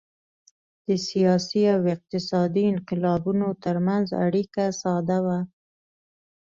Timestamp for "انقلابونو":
2.73-3.47